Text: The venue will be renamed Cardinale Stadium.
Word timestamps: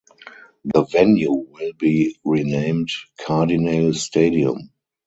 The 0.65 0.83
venue 0.85 1.31
will 1.31 1.73
be 1.77 2.17
renamed 2.25 2.89
Cardinale 3.19 3.93
Stadium. 3.93 4.71